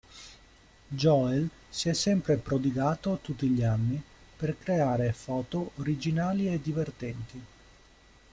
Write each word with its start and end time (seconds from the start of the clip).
Joel 0.87 1.47
si 1.69 1.87
è 1.87 1.93
sempre 1.93 2.37
prodigato 2.37 3.19
tutti 3.21 3.45
gli 3.49 3.61
anni 3.61 4.01
per 4.35 4.57
creare 4.57 5.13
foto 5.13 5.73
originali 5.75 6.51
e 6.51 6.59
divertenti. 6.59 7.45